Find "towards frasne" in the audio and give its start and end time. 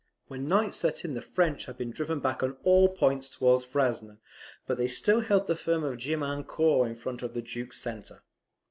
3.29-4.17